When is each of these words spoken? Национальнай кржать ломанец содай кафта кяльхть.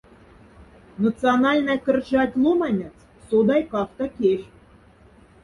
Национальнай 1.05 1.77
кржать 1.85 2.37
ломанец 2.43 2.95
содай 3.27 3.61
кафта 3.71 4.05
кяльхть. 4.15 4.57